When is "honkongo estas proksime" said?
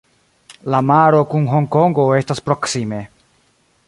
1.51-3.03